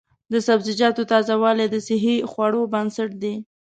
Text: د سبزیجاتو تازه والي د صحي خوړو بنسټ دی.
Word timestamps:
د 0.31 0.33
سبزیجاتو 0.47 1.01
تازه 1.11 1.35
والي 1.41 1.65
د 1.69 1.75
صحي 1.87 2.15
خوړو 2.31 2.61
بنسټ 2.73 3.11
دی. 3.21 3.35